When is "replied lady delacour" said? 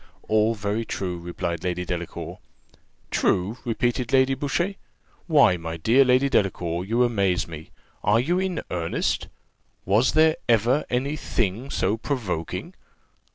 1.19-2.39